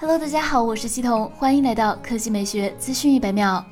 [0.00, 3.64] Hello，大家好，我是西彤，欢迎来到科技美学资讯一百秒。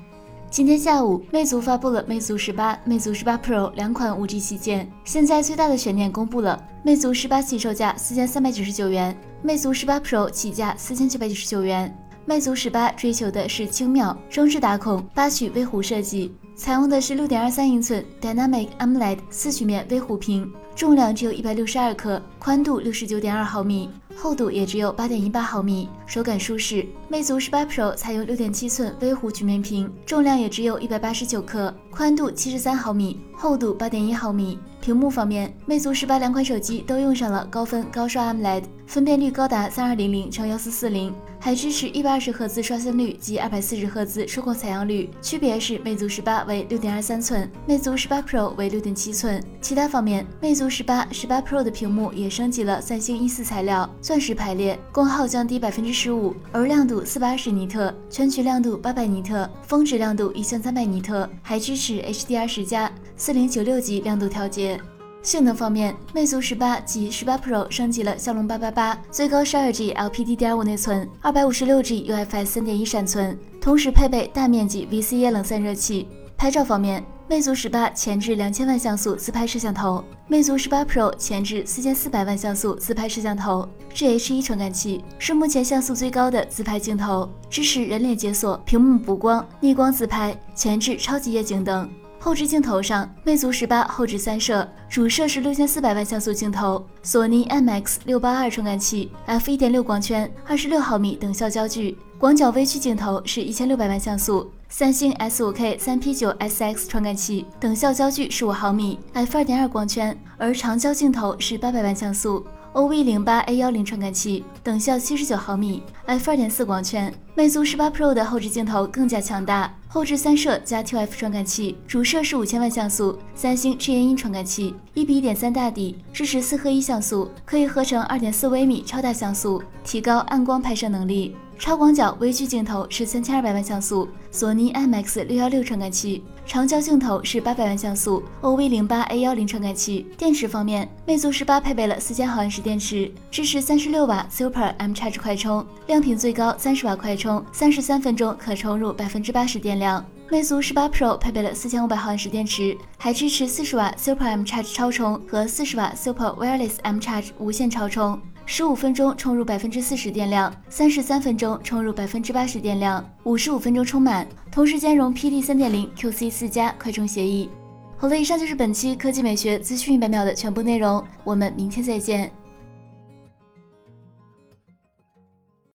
[0.51, 4.91] 今天下午，魅族发布了魅族十八、魅族十八 Pro 两款 5G 旗舰。
[5.04, 11.96] 现在最大的悬念公布了，魅族十八起售价四千三百九十九元，魅族十八 Pro 起价四千九百九十九元。
[12.25, 23.88] 魅族十八追求的是轻妙、中置打孔、八曲微弧设计，采用的是六点二三英寸 Dynamic AMOLED 四曲面微弧屏，重量只有一百六十二克，宽度六十九点二毫米，
[24.27, 26.84] 厚度也只有八点一八毫米，手感舒适。
[27.08, 34.58] 魅族十八 Pro 采用六点七寸微弧曲面屏，重量也只有一百八十九克，宽度七十三毫米，厚度八点一毫米。
[34.81, 41.14] 屏幕方面，魅族十八两款手机都用上了高分高刷 AMOLED，分辨率高达三二零零乘幺四四零。
[41.39, 49.41] 还支持一百二十赫兹刷新率及二百四十赫兹触控采样率，区别是魅族十八为六点二三寸，魅族十八 Pro 为六点七寸。
[49.61, 53.89] 其他方面，魅族十八、十八 Pro 的屏幕也升级了三星 E 四材料，
[54.20, 64.81] 石排列，功耗降低百分之十五，而亮度四百二十尼特，全局亮度八百尼特，峰值亮度一千三百尼特，还支持 HDR 十加、四零九六级亮度调节。
[65.23, 76.06] 性能方面，魅族十八及十八 Pro 升级了骁龙八八八，最高十二 G LPDDR5 内存，二百五十六 G UFS 三点一闪存，同时配备大面积 VCA 冷散热器。
[76.36, 91.91] 拍照方面，魅族十八前置两千万像素自拍摄像头，魅族十八 Pro 前置四千四百万像素自拍摄像头，GH1 传感器，是目前像素最高的自拍镜头，支持人脸解锁、屏幕补光、逆光自拍、前置超级夜景等。
[92.21, 112.45] 后置镜头上，魅族十八后置三摄，主摄是六千四百万像素镜头，索尼 IMX 六八二传感器，f 一点六光圈，二十六毫米等效焦距，广角微距镜头是一千六百万像素，三星 S 五 K 三 P 九 SX 传感器，等效焦距十五毫米，f 二点二光圈，而长焦镜头是八百万像素。
[112.75, 117.14] OV 零八 A 幺零传感器，等效七十九毫米，f 二点四光圈。
[117.34, 131.34] 魅族十八 Pro 的后置镜头更加强大，后置三摄加 T F 传感器，主摄是五千万像素，三星 G N 传感器，一比一点三大底，支持四合一像素，可以合成二点四微米超大像素，提高暗光拍摄能力。
[131.58, 136.22] 超广角微距镜头是三千二百万像素，索尼 IMX 六幺六传感器。
[136.44, 140.06] 长焦镜头是八百万像素，OV 零八 A 幺零传感器。
[140.18, 150.04] 电池方面，魅族十八配备了四千毫安时电池，支持三十六瓦 Super M Charge 快充，亮屏最高三十瓦快充，三十三分钟可充入百分之八十电量。
[150.28, 158.20] 魅族十八 Pro 配备了四千五百毫安时电池，还支持四十瓦 Super M Charge 超充和四十瓦 Super Wireless M Charge 无线超充。
[158.48, 167.50] 十五分钟充入百分之四十电量，三十三分钟充入百分之八十电量，五十五分钟充满，同时兼容 PD 三点零 QC 四加快充协议。
[167.98, 172.30] 好了，以上就是本期科技美学资讯一百秒的全部内容，我们明天再见。